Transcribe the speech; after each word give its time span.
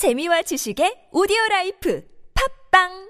재미와 0.00 0.40
지식의 0.48 1.12
오디오 1.12 1.36
라이프. 1.50 2.00
팝빵 2.32 3.09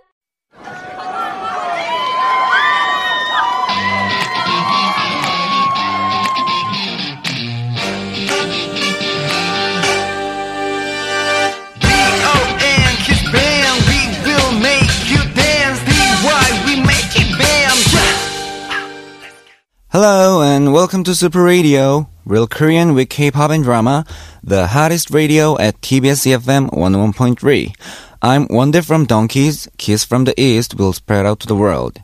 Welcome 20.91 21.04
to 21.04 21.14
Super 21.14 21.45
Radio, 21.45 22.11
real 22.27 22.48
Korean 22.48 22.95
with 22.95 23.11
K-pop 23.11 23.52
and 23.52 23.62
drama, 23.62 24.04
the 24.43 24.66
hottest 24.66 25.12
radio 25.12 25.56
at 25.56 25.80
TBS 25.80 26.27
EFM 26.27 26.68
101.3. 26.70 27.73
I'm 28.20 28.48
Wonder 28.50 28.82
from 28.82 29.05
Donkeys, 29.05 29.68
Kiss 29.79 30.02
from 30.02 30.24
the 30.24 30.34
East 30.34 30.74
will 30.74 30.92
spread 30.92 31.27
out 31.27 31.38
to 31.41 31.46
the 31.46 31.55
world. 31.55 32.02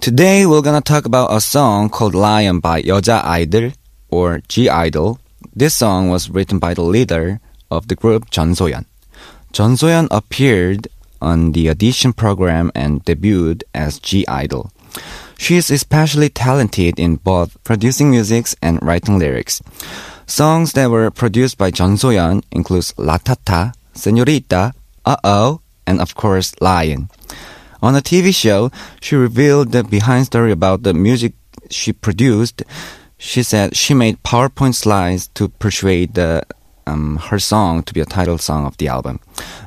Today 0.00 0.44
we're 0.44 0.60
gonna 0.60 0.80
talk 0.80 1.06
about 1.06 1.32
a 1.32 1.40
song 1.40 1.88
called 1.88 2.16
Lion 2.16 2.58
by 2.58 2.82
Yoja 2.82 3.24
Idol 3.24 3.70
or 4.10 4.40
(G)I-DLE. 4.48 5.20
This 5.54 5.76
song 5.76 6.10
was 6.10 6.28
written 6.28 6.58
by 6.58 6.74
the 6.74 6.82
leader 6.82 7.38
of 7.70 7.86
the 7.86 7.94
group, 7.94 8.28
Jeon 8.32 8.56
Soyeon. 8.56 8.86
Jeon 9.52 9.78
Soyeon 9.78 10.08
appeared 10.10 10.88
on 11.22 11.52
the 11.52 11.70
audition 11.70 12.12
program 12.12 12.72
and 12.74 13.04
debuted 13.04 13.62
as 13.72 14.00
(G)I-DLE. 14.00 14.72
She 15.38 15.56
is 15.56 15.70
especially 15.70 16.28
talented 16.28 16.98
in 16.98 17.16
both 17.16 17.62
producing 17.64 18.10
music 18.10 18.46
and 18.62 18.82
writing 18.82 19.18
lyrics. 19.18 19.62
Songs 20.26 20.72
that 20.72 20.90
were 20.90 21.10
produced 21.10 21.56
by 21.56 21.70
Jeon 21.70 21.96
Soyeon 21.96 22.42
includes 22.50 22.92
Latata, 22.94 23.74
Senorita, 23.94 24.72
Uh-Oh, 25.04 25.60
and 25.86 26.00
of 26.00 26.14
course 26.14 26.54
Lion. 26.60 27.08
On 27.82 27.94
a 27.94 28.00
TV 28.00 28.34
show, 28.34 28.70
she 29.00 29.14
revealed 29.14 29.72
the 29.72 29.84
behind 29.84 30.26
story 30.26 30.50
about 30.50 30.82
the 30.82 30.94
music 30.94 31.34
she 31.70 31.92
produced. 31.92 32.62
She 33.18 33.42
said 33.42 33.76
she 33.76 33.94
made 33.94 34.22
PowerPoint 34.22 34.74
slides 34.74 35.28
to 35.34 35.48
persuade 35.48 36.14
the, 36.14 36.42
um, 36.86 37.18
her 37.28 37.38
song 37.38 37.82
to 37.84 37.94
be 37.94 38.00
a 38.00 38.06
title 38.06 38.38
song 38.38 38.66
of 38.66 38.76
the 38.78 38.88
album. 38.88 39.20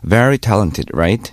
Very 0.04 0.38
talented, 0.38 0.92
right? 0.94 1.32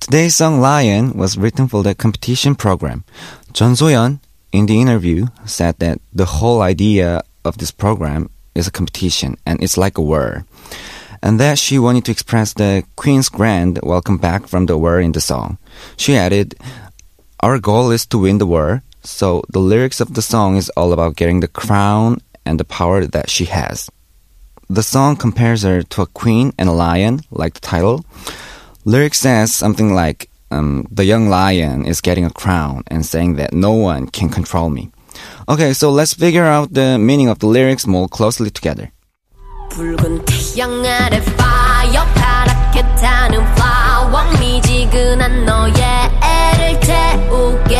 Today's 0.00 0.36
song 0.36 0.60
Lion 0.60 1.12
was 1.18 1.36
written 1.36 1.68
for 1.68 1.82
the 1.82 1.94
competition 1.94 2.54
program. 2.54 3.04
Jeon 3.52 3.76
Soyeon, 3.76 4.20
in 4.52 4.66
the 4.66 4.80
interview, 4.80 5.26
said 5.44 5.78
that 5.80 6.00
the 6.12 6.24
whole 6.24 6.62
idea 6.62 7.22
of 7.44 7.58
this 7.58 7.70
program 7.70 8.30
is 8.54 8.66
a 8.66 8.70
competition 8.70 9.36
and 9.44 9.62
it's 9.62 9.76
like 9.76 9.98
a 9.98 10.02
war. 10.02 10.46
And 11.22 11.38
that 11.40 11.58
she 11.58 11.78
wanted 11.78 12.04
to 12.06 12.12
express 12.12 12.54
the 12.54 12.84
Queen's 12.96 13.28
grand 13.28 13.80
welcome 13.82 14.18
back 14.18 14.46
from 14.46 14.66
the 14.66 14.78
war 14.78 15.00
in 15.00 15.12
the 15.12 15.20
song. 15.20 15.58
She 15.96 16.16
added, 16.16 16.54
Our 17.40 17.58
goal 17.58 17.90
is 17.90 18.06
to 18.06 18.18
win 18.18 18.38
the 18.38 18.46
war, 18.46 18.82
so 19.02 19.42
the 19.48 19.60
lyrics 19.60 20.00
of 20.00 20.14
the 20.14 20.22
song 20.22 20.56
is 20.56 20.70
all 20.70 20.92
about 20.92 21.16
getting 21.16 21.40
the 21.40 21.48
crown 21.48 22.22
and 22.46 22.58
the 22.58 22.64
power 22.64 23.04
that 23.04 23.28
she 23.28 23.46
has. 23.46 23.90
The 24.70 24.82
song 24.82 25.16
compares 25.16 25.62
her 25.62 25.82
to 25.82 26.02
a 26.02 26.06
queen 26.06 26.52
and 26.56 26.68
a 26.68 26.72
lion, 26.72 27.20
like 27.30 27.54
the 27.54 27.60
title. 27.60 28.04
Lyric 28.87 29.13
says 29.13 29.55
something 29.55 29.93
like, 29.93 30.29
um, 30.51 30.85
the 30.91 31.05
young 31.05 31.29
lion 31.29 31.85
is 31.85 32.01
getting 32.01 32.25
a 32.25 32.29
crown 32.29 32.83
and 32.87 33.05
saying 33.05 33.35
that 33.37 33.53
no 33.53 33.71
one 33.71 34.07
can 34.07 34.29
control 34.29 34.69
me. 34.69 34.89
Okay, 35.47 35.73
so 35.73 35.89
let's 35.89 36.13
figure 36.13 36.45
out 36.45 36.73
the 36.73 36.97
meaning 36.97 37.29
of 37.29 37.39
the 37.39 37.47
lyrics 37.47 37.87
more 37.87 38.07
closely 38.07 38.49
together. 38.49 38.91
붉은 39.69 40.23
태양 40.25 40.85
아래 40.85 41.17
fire 41.17 42.05
파랗게 42.13 42.81
타는 43.01 43.39
flower 43.53 44.39
미지근한 44.39 45.45
너의 45.45 45.73
애를 46.21 46.79
태우게 46.79 47.75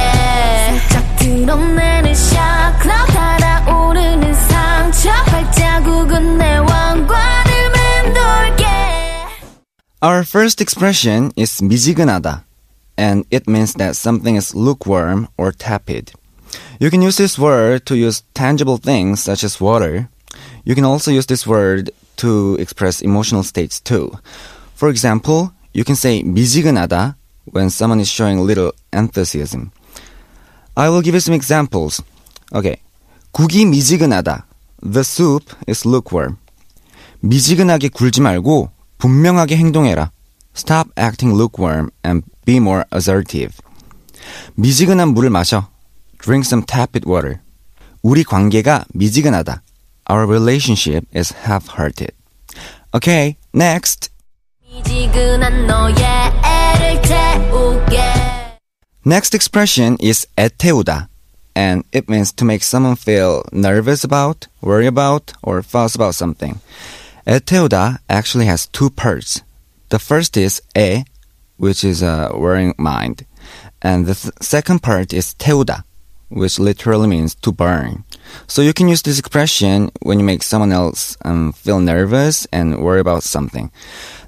살짝 0.89 1.15
드러내는 1.17 2.11
shot 2.11 2.81
cloud 2.81 3.13
달아오르는 3.13 4.33
상처 4.33 5.11
발자국은 5.25 6.37
내 6.39 6.57
Our 10.03 10.25
first 10.25 10.59
expression 10.59 11.31
is 11.37 11.61
미지근하다, 11.61 12.43
and 12.97 13.23
it 13.31 13.47
means 13.47 13.75
that 13.75 13.95
something 13.95 14.35
is 14.35 14.53
lukewarm 14.53 15.29
or 15.37 15.53
tepid. 15.53 16.11
You 16.77 16.91
can 16.91 17.01
use 17.01 17.15
this 17.15 17.39
word 17.39 17.85
to 17.85 17.95
use 17.95 18.21
tangible 18.33 18.75
things 18.75 19.23
such 19.23 19.45
as 19.45 19.61
water. 19.61 20.09
You 20.65 20.75
can 20.75 20.83
also 20.83 21.09
use 21.09 21.27
this 21.27 21.47
word 21.47 21.89
to 22.17 22.57
express 22.59 22.99
emotional 22.99 23.43
states 23.43 23.79
too. 23.79 24.11
For 24.75 24.89
example, 24.89 25.53
you 25.71 25.85
can 25.85 25.95
say 25.95 26.21
미지근하다 26.21 27.15
when 27.53 27.69
someone 27.69 28.01
is 28.01 28.09
showing 28.11 28.43
little 28.43 28.73
enthusiasm. 28.91 29.71
I 30.75 30.89
will 30.89 31.01
give 31.01 31.13
you 31.13 31.21
some 31.21 31.33
examples. 31.33 32.03
Okay. 32.51 32.75
국이 33.31 33.63
미지근하다. 33.63 34.43
The 34.83 35.05
soup 35.05 35.47
is 35.65 35.87
lukewarm. 35.87 36.39
미지근하게 37.21 37.87
굴지 37.87 38.19
말고 38.19 38.69
분명하게 38.97 39.57
행동해라. 39.57 40.11
Stop 40.55 40.91
acting 40.97 41.35
lukewarm 41.35 41.89
and 42.05 42.25
be 42.45 42.57
more 42.57 42.83
assertive. 42.93 43.57
미지근한 44.55 45.09
물을 45.09 45.29
마셔. 45.29 45.69
Drink 46.19 46.47
some 46.47 46.65
tepid 46.65 47.07
water. 47.09 47.39
우리 48.01 48.23
관계가 48.23 48.85
미지근하다. 48.93 49.61
Our 50.09 50.27
relationship 50.27 51.07
is 51.15 51.33
half-hearted. 51.33 52.11
Okay, 52.93 53.37
next. 53.53 54.09
미지근한 54.69 55.67
너의 55.67 55.95
애를 55.95 57.01
태우게 57.01 57.97
Next 59.05 59.35
expression 59.35 59.97
is 60.01 60.27
애태우다. 60.37 61.09
And 61.55 61.83
it 61.93 62.09
means 62.09 62.33
to 62.33 62.45
make 62.45 62.63
someone 62.63 62.95
feel 62.95 63.43
nervous 63.51 64.03
about, 64.03 64.47
worry 64.61 64.87
about, 64.87 65.33
or 65.43 65.61
fuss 65.61 65.95
about 65.95 66.15
something. 66.15 66.59
애태우다 67.27 67.99
actually 68.09 68.47
has 68.47 68.67
two 68.71 68.89
parts. 68.89 69.41
The 69.89 69.99
first 69.99 70.37
is 70.37 70.61
애, 70.75 71.05
which 71.57 71.83
is 71.83 72.01
a 72.03 72.31
worrying 72.33 72.73
mind. 72.77 73.25
And 73.81 74.05
the 74.05 74.15
th- 74.15 74.33
second 74.41 74.81
part 74.81 75.13
is 75.13 75.35
태우다, 75.37 75.83
which 76.29 76.59
literally 76.59 77.07
means 77.07 77.35
to 77.35 77.51
burn. 77.51 78.03
So 78.47 78.61
you 78.61 78.73
can 78.73 78.87
use 78.87 79.01
this 79.03 79.19
expression 79.19 79.91
when 80.01 80.19
you 80.19 80.25
make 80.25 80.41
someone 80.43 80.71
else 80.71 81.15
um, 81.23 81.53
feel 81.53 81.79
nervous 81.79 82.47
and 82.51 82.79
worry 82.81 82.99
about 82.99 83.23
something, 83.23 83.71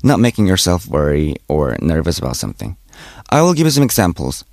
not 0.04 0.20
making 0.20 0.48
yourself 0.48 0.88
worry 0.88 1.36
or 1.48 1.76
nervous 1.82 2.20
about 2.20 2.36
something. 2.36 2.78
I 3.30 3.42
will 3.42 3.54
give 3.54 3.66
you 3.66 3.72
some 3.72 3.84
examples. 3.84 4.44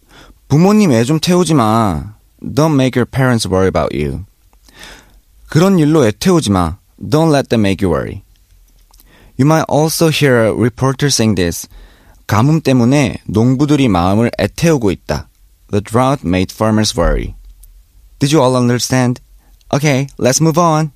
부모님 0.49 0.93
애 0.93 1.05
좀 1.05 1.19
태우지 1.21 1.55
마. 1.55 2.15
Don't 2.43 2.75
make 2.77 2.97
your 2.97 3.07
parents 3.07 3.47
worry 3.47 3.69
about 3.69 3.95
you. 3.95 4.25
그런 5.49 5.79
일로 5.79 6.05
애 6.07 6.13
태우지 6.13 6.51
마. 6.51 6.79
Don't 7.01 7.31
let 7.31 7.49
them 7.49 7.63
make 7.63 7.83
you 7.83 7.91
worry. 7.91 8.23
You 9.37 9.45
might 9.47 9.65
also 9.69 10.09
hear 10.09 10.45
a 10.45 10.55
reporter 10.55 11.09
saying 11.09 11.37
this. 11.37 11.69
가뭄 12.27 12.61
때문에 12.61 13.19
농부들이 13.27 13.89
마음을 13.89 14.31
애태우고 14.39 14.91
있다. 14.91 15.29
The 15.71 15.81
drought 15.83 16.25
made 16.25 16.53
farmers 16.53 16.97
worry. 16.97 17.35
Did 18.19 18.33
you 18.33 18.41
all 18.41 18.57
understand? 18.57 19.21
Okay, 19.73 20.07
let's 20.19 20.41
move 20.41 20.59
on. 20.59 20.93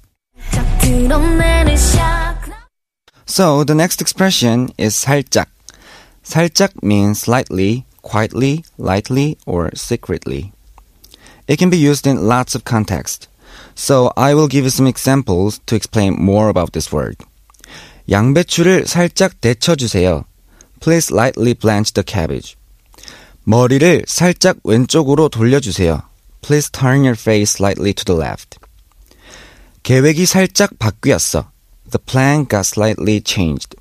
쫙 0.53 0.65
드러내는 0.79 1.75
shot 1.75 2.41
cloud 2.45 2.69
So 3.27 3.65
the 3.65 3.75
next 3.75 4.01
expression 4.01 4.69
is 4.79 4.95
살짝. 4.95 5.47
살짝 6.23 6.83
means 6.83 7.21
slightly, 7.21 7.85
quietly, 8.03 8.65
lightly, 8.79 9.39
or 9.47 9.71
secretly. 9.75 10.53
It 11.49 11.59
can 11.59 11.71
be 11.71 11.79
used 11.79 12.07
in 12.07 12.29
lots 12.29 12.55
of 12.55 12.65
contexts. 12.65 13.29
So 13.75 14.13
I 14.17 14.35
will 14.35 14.49
give 14.49 14.65
you 14.65 14.71
some 14.71 14.87
examples 14.87 15.61
to 15.67 15.77
explain 15.77 16.15
more 16.15 16.49
about 16.49 16.73
this 16.73 16.93
word. 16.93 17.17
양배추를 18.12 18.86
살짝 18.88 19.40
데쳐주세요. 19.40 20.26
Please 20.82 21.14
lightly 21.14 21.54
blanch 21.54 21.94
the 21.94 22.04
cabbage. 22.06 22.56
머리를 23.46 24.04
살짝 24.08 24.58
왼쪽으로 24.64 25.30
돌려주세요. 25.30 26.02
Please 26.42 26.70
turn 26.72 27.06
your 27.06 27.16
face 27.18 27.56
slightly 27.56 27.94
to 27.94 28.04
the 28.04 28.20
left. 28.20 28.60
계획이 29.84 30.26
살짝 30.26 30.78
바뀌었어. 30.78 31.52
The 31.90 32.00
plan 32.06 32.48
got 32.48 32.68
slightly 32.68 33.22
changed. 33.24 33.78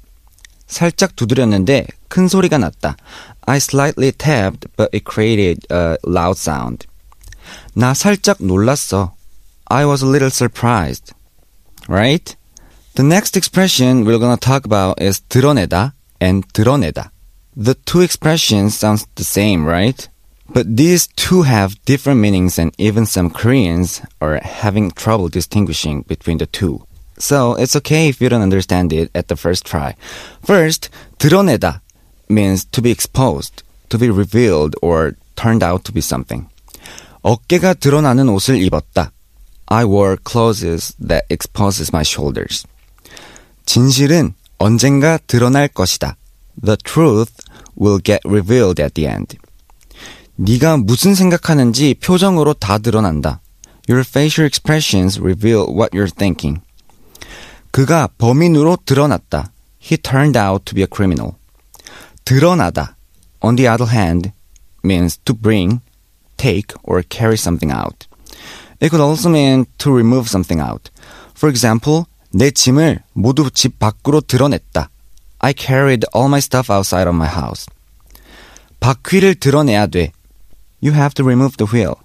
살짝 0.66 1.16
두드렸는데 1.16 1.86
큰 2.08 2.28
소리가 2.28 2.58
났다. 2.58 2.96
I 3.46 3.56
slightly 3.56 4.12
tapped, 4.12 4.68
but 4.76 4.90
it 4.94 5.04
created 5.04 5.66
a 5.70 5.96
loud 6.06 6.38
sound. 6.38 6.86
나 7.74 7.94
살짝 7.94 8.36
놀랐어. 8.38 9.14
I 9.66 9.84
was 9.84 10.04
a 10.04 10.08
little 10.08 10.30
surprised. 10.30 11.12
Right? 11.88 12.36
The 12.95 13.03
next 13.03 13.35
expression 13.35 14.05
we're 14.05 14.19
gonna 14.19 14.37
talk 14.37 14.65
about 14.65 15.01
is 15.01 15.21
드러내다 15.29 15.93
and 16.21 16.47
드러내다. 16.53 17.11
The 17.57 17.75
two 17.85 18.01
expressions 18.01 18.77
sound 18.77 19.05
the 19.15 19.23
same, 19.23 19.65
right? 19.65 20.07
But 20.47 20.77
these 20.77 21.07
two 21.15 21.43
have 21.43 21.83
different 21.85 22.21
meanings 22.21 22.59
and 22.59 22.71
even 22.77 23.05
some 23.05 23.29
Koreans 23.29 24.01
are 24.21 24.39
having 24.41 24.91
trouble 24.91 25.27
distinguishing 25.27 26.03
between 26.07 26.37
the 26.37 26.45
two. 26.45 26.85
So 27.17 27.55
it's 27.55 27.75
okay 27.77 28.09
if 28.09 28.21
you 28.21 28.29
don't 28.29 28.41
understand 28.41 28.93
it 28.93 29.09
at 29.15 29.27
the 29.27 29.35
first 29.35 29.65
try. 29.65 29.95
First, 30.43 30.89
드러내다 31.17 31.81
means 32.29 32.65
to 32.65 32.81
be 32.81 32.91
exposed, 32.91 33.63
to 33.89 33.97
be 33.97 34.09
revealed 34.09 34.75
or 34.81 35.15
turned 35.35 35.63
out 35.63 35.83
to 35.85 35.91
be 35.91 36.01
something. 36.01 36.47
어깨가 37.23 37.73
드러나는 37.75 38.29
옷을 38.29 38.61
입었다. 38.61 39.11
I 39.67 39.83
wore 39.83 40.17
clothes 40.17 40.93
that 40.99 41.25
exposes 41.29 41.91
my 41.91 42.03
shoulders. 42.03 42.65
진실은 43.65 44.33
언젠가 44.57 45.17
드러날 45.27 45.67
것이다. 45.67 46.17
The 46.63 46.77
truth 46.77 47.33
will 47.79 48.01
get 48.01 48.21
revealed 48.25 48.81
at 48.81 48.93
the 48.93 49.09
end. 49.09 49.37
네가 50.37 50.77
무슨 50.77 51.15
생각하는지 51.15 51.95
표정으로 51.95 52.53
다 52.53 52.77
드러난다. 52.77 53.41
Your 53.87 54.03
facial 54.07 54.47
expressions 54.47 55.19
reveal 55.19 55.65
what 55.67 55.95
you're 55.95 56.13
thinking. 56.13 56.61
그가 57.71 58.07
범인으로 58.17 58.77
드러났다. 58.85 59.51
He 59.81 59.97
turned 59.97 60.37
out 60.37 60.65
to 60.65 60.75
be 60.75 60.81
a 60.81 60.87
criminal. 60.91 61.33
드러나다. 62.23 62.95
On 63.43 63.55
the 63.55 63.67
other 63.67 63.91
hand, 63.91 64.31
means 64.83 65.17
to 65.25 65.33
bring, 65.33 65.81
take, 66.37 66.73
or 66.83 67.03
carry 67.03 67.37
something 67.37 67.71
out. 67.71 68.07
It 68.79 68.89
could 68.89 69.01
also 69.01 69.29
mean 69.29 69.67
to 69.79 69.91
remove 69.91 70.29
something 70.29 70.59
out. 70.59 70.89
For 71.33 71.49
example, 71.49 72.07
내 72.31 72.51
짐을 72.51 73.01
모두 73.13 73.49
집 73.51 73.79
밖으로 73.79 74.21
드러냈다. 74.21 74.89
I 75.39 75.53
carried 75.57 76.05
all 76.15 76.27
my 76.27 76.39
stuff 76.39 76.71
outside 76.71 77.07
of 77.07 77.15
my 77.15 77.29
house. 77.29 77.65
바퀴를 78.79 79.35
드러내야 79.35 79.87
돼. 79.87 80.11
You 80.81 80.93
have 80.93 81.13
to 81.15 81.25
remove 81.25 81.57
the 81.57 81.71
wheel. 81.71 81.95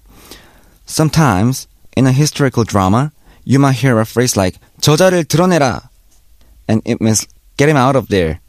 Sometimes, 0.87 1.67
in 1.95 2.07
a 2.07 2.11
historical 2.11 2.65
drama, 2.65 3.11
you 3.45 3.59
might 3.59 3.79
hear 3.79 3.99
a 3.99 4.05
phrase 4.05 4.37
like 4.37 4.59
저자를 4.81 5.25
드러내라. 5.25 5.89
And 6.67 6.81
it 6.85 7.01
means 7.01 7.27
get 7.57 7.69
him 7.69 7.77
out 7.77 7.95
of 7.95 8.07
there. 8.07 8.39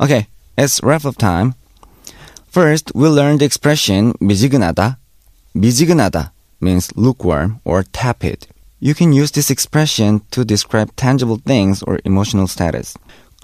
Okay, 0.00 0.26
it's 0.56 0.82
wrap 0.82 1.04
up 1.04 1.16
time. 1.16 1.54
First, 2.50 2.92
we'll 2.94 3.14
learn 3.14 3.38
the 3.38 3.46
expression 3.46 4.12
미지근하다. 4.20 4.98
미지근하다 5.54 6.32
means 6.60 6.90
lukewarm 6.96 7.60
or 7.64 7.82
tepid. 7.82 8.46
You 8.80 8.94
can 8.94 9.12
use 9.12 9.30
this 9.32 9.50
expression 9.50 10.20
to 10.32 10.44
describe 10.44 10.94
tangible 10.96 11.38
things 11.38 11.82
or 11.82 12.00
emotional 12.04 12.46
status. 12.46 12.94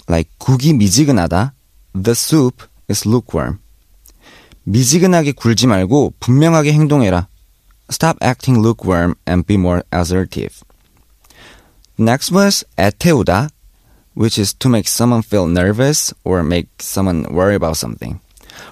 Like 0.08 0.30
국이 0.38 0.74
미지근하다. 0.74 1.54
The 1.94 2.12
soup 2.12 2.64
is 2.90 3.08
lukewarm. 3.08 3.58
미지근하게 4.64 5.32
굴지 5.32 5.66
말고 5.66 6.14
분명하게 6.20 6.72
행동해라. 6.72 7.28
Stop 7.90 8.18
acting 8.22 8.60
lukewarm 8.60 9.14
and 9.26 9.46
be 9.46 9.56
more 9.56 9.82
assertive. 9.92 10.62
Next 11.98 12.32
was 12.32 12.64
애태우다, 12.76 13.48
which 14.14 14.38
is 14.38 14.54
to 14.58 14.68
make 14.68 14.88
someone 14.88 15.22
feel 15.22 15.46
nervous 15.46 16.12
or 16.24 16.42
make 16.42 16.68
someone 16.80 17.24
worry 17.32 17.54
about 17.54 17.76
something. 17.76 18.20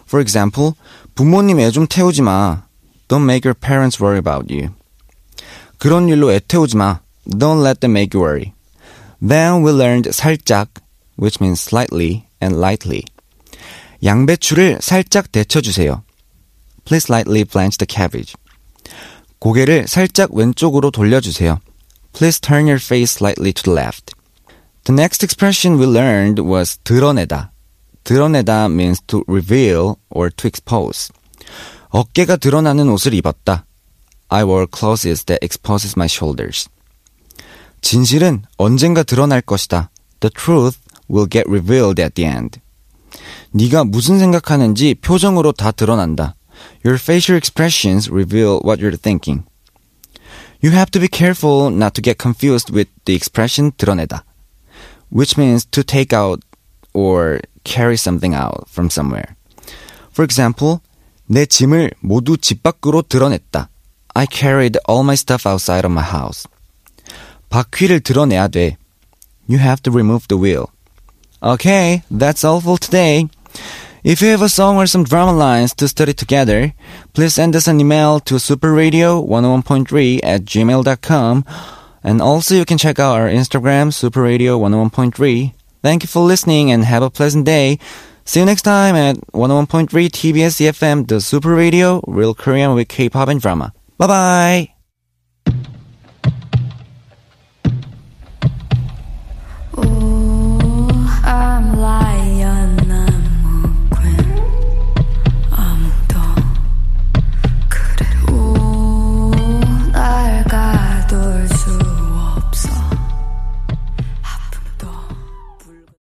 For 0.07 0.21
example, 0.21 0.75
부모님 1.15 1.61
애 1.61 1.71
좀 1.71 1.87
태우지 1.87 2.23
마. 2.23 2.63
Don't 3.09 3.25
make 3.25 3.45
your 3.45 3.55
parents 3.55 3.99
worry 3.99 4.19
about 4.19 4.51
you. 4.51 4.75
그런 5.84 6.08
일로 6.08 6.32
애 6.32 6.40
태우지 6.40 6.78
마. 6.78 7.02
Don't 7.28 7.62
let 7.62 7.82
them 7.82 7.92
make 7.92 8.18
you 8.18 8.26
worry. 8.26 8.54
Then 9.20 9.66
we 9.66 9.74
learned 9.74 10.10
살짝, 10.14 10.70
which 11.20 11.44
means 11.44 11.60
slightly 11.60 12.24
and 12.42 12.58
lightly. 12.58 13.04
양배추를 14.02 14.80
살짝 14.80 15.30
데쳐주세요. 15.34 16.04
Please 16.86 17.12
lightly 17.12 17.44
blanch 17.44 17.78
the 17.78 17.86
cabbage. 17.86 18.34
고개를 19.40 19.90
살짝 19.90 20.34
왼쪽으로 20.34 20.90
돌려주세요. 20.90 21.60
Please 22.14 22.40
turn 22.40 22.64
your 22.64 22.80
face 22.80 23.18
slightly 23.18 23.52
to 23.52 23.64
the 23.64 23.76
left. 23.78 24.16
The 24.86 24.96
next 24.96 25.22
expression 25.22 25.78
we 25.78 25.86
learned 25.86 26.42
was 26.42 26.78
드러내다. 26.86 27.52
드러내다 28.06 28.72
means 28.72 29.02
to 29.08 29.26
reveal 29.28 29.96
or 30.10 30.32
to 30.32 30.48
expose. 30.48 31.12
어깨가 31.90 32.38
드러나는 32.38 32.88
옷을 32.88 33.14
입었다. 33.14 33.66
I 34.33 34.45
wore 34.45 34.67
clothes 34.67 35.25
that 35.25 35.39
exposes 35.43 35.97
my 35.97 36.07
shoulders. 36.07 36.69
진실은 37.81 38.43
언젠가 38.57 39.03
드러날 39.03 39.41
것이다. 39.41 39.91
The 40.21 40.31
truth 40.31 40.79
will 41.09 41.29
get 41.29 41.49
revealed 41.49 42.01
at 42.01 42.15
the 42.15 42.29
end. 42.29 42.61
네가 43.53 43.85
무슨 43.85 44.19
생각하는지 44.19 44.95
표정으로 44.97 45.53
다 45.53 45.71
드러난다. 45.71 46.35
Your 46.85 46.99
facial 47.01 47.39
expressions 47.39 48.11
reveal 48.11 48.61
what 48.65 48.83
you're 48.83 49.01
thinking. 49.01 49.45
You 50.61 50.73
have 50.73 50.91
to 50.91 51.01
be 51.01 51.09
careful 51.09 51.71
not 51.71 51.95
to 51.95 52.03
get 52.03 52.19
confused 52.21 52.73
with 52.75 52.91
the 53.05 53.15
expression 53.15 53.73
드러내다, 53.73 54.25
which 55.11 55.39
means 55.39 55.65
to 55.71 55.83
take 55.83 56.13
out 56.13 56.43
or 56.93 57.41
carry 57.65 57.95
something 57.95 58.35
out 58.35 58.69
from 58.69 58.91
somewhere. 58.91 59.37
For 60.11 60.25
example, 60.25 60.81
내 61.27 61.47
짐을 61.47 61.93
모두 62.01 62.37
집 62.37 62.63
밖으로 62.63 63.03
드러냈다. 63.03 63.71
I 64.15 64.27
carried 64.27 64.77
all 64.87 65.05
my 65.05 65.15
stuff 65.15 65.47
outside 65.47 65.85
of 65.85 65.93
my 65.93 66.03
house. 66.03 66.47
바퀴를 67.51 68.01
드러내야 68.01 68.49
돼. 68.49 68.77
You 69.49 69.59
have 69.59 69.83
to 69.85 69.91
remove 69.91 70.29
the 70.29 70.37
wheel. 70.37 70.71
Okay, 71.43 72.03
that's 72.11 72.45
all 72.45 72.61
for 72.61 72.79
today. 72.79 73.29
If 74.05 74.23
you 74.23 74.29
have 74.29 74.43
a 74.43 74.49
song 74.49 74.77
or 74.77 74.87
some 74.87 75.05
drama 75.05 75.33
lines 75.33 75.75
to 75.75 75.89
study 75.89 76.13
together, 76.13 76.73
please 77.15 77.35
send 77.35 77.55
us 77.57 77.69
an 77.69 77.81
email 77.81 78.21
to 78.21 78.35
superradio101.3 78.37 80.21
at 80.23 80.45
gmail.com. 80.45 81.45
And 82.05 82.23
also 82.23 82.55
you 82.55 82.65
can 82.65 82.79
check 82.79 82.99
out 82.99 83.17
our 83.21 83.29
Instagram, 83.29 83.91
superradio101.3. 83.91 85.53
Thank 85.83 86.03
you 86.03 86.09
for 86.09 86.23
listening 86.23 86.71
and 86.71 86.85
have 86.85 87.03
a 87.03 87.11
pleasant 87.11 87.45
day. 87.45 87.79
See 88.25 88.41
you 88.41 88.47
next 88.47 88.63
time 88.63 88.95
at 88.95 89.17
101.3 89.33 89.89
TBS 89.89 90.61
EFM, 90.61 91.07
the 91.07 91.21
Super 91.21 91.55
Radio, 91.55 92.03
Real 92.07 92.35
Korean 92.35 92.75
with 92.75 92.89
K-pop 92.89 93.29
and 93.29 93.41
drama. 93.41 93.73
Bye 94.04 94.08
bye. 94.08 94.74